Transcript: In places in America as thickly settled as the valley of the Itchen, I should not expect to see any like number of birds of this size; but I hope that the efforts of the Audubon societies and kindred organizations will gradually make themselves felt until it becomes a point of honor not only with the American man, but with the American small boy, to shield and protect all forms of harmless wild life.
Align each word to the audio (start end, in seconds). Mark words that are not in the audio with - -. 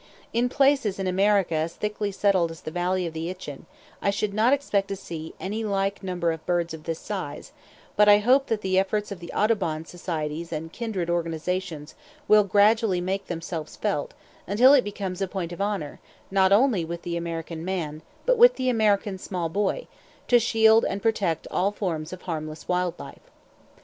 In 0.33 0.49
places 0.49 0.97
in 0.97 1.05
America 1.05 1.53
as 1.53 1.75
thickly 1.75 2.11
settled 2.11 2.49
as 2.49 2.61
the 2.61 2.71
valley 2.71 3.05
of 3.05 3.13
the 3.13 3.29
Itchen, 3.29 3.67
I 4.01 4.09
should 4.09 4.33
not 4.33 4.51
expect 4.51 4.87
to 4.87 4.95
see 4.95 5.35
any 5.39 5.63
like 5.63 6.01
number 6.01 6.31
of 6.31 6.43
birds 6.47 6.73
of 6.73 6.85
this 6.85 6.97
size; 6.97 7.51
but 7.95 8.09
I 8.09 8.17
hope 8.17 8.47
that 8.47 8.61
the 8.61 8.79
efforts 8.79 9.11
of 9.11 9.19
the 9.19 9.31
Audubon 9.31 9.85
societies 9.85 10.51
and 10.51 10.73
kindred 10.73 11.07
organizations 11.07 11.93
will 12.27 12.43
gradually 12.43 12.99
make 12.99 13.27
themselves 13.27 13.75
felt 13.75 14.15
until 14.47 14.73
it 14.73 14.83
becomes 14.83 15.21
a 15.21 15.27
point 15.27 15.51
of 15.53 15.61
honor 15.61 15.99
not 16.31 16.51
only 16.51 16.83
with 16.83 17.03
the 17.03 17.15
American 17.15 17.63
man, 17.63 18.01
but 18.25 18.39
with 18.39 18.55
the 18.55 18.69
American 18.69 19.19
small 19.19 19.49
boy, 19.49 19.85
to 20.27 20.39
shield 20.39 20.83
and 20.83 21.03
protect 21.03 21.45
all 21.51 21.71
forms 21.71 22.11
of 22.11 22.23
harmless 22.23 22.67
wild 22.67 22.97
life. 22.99 23.29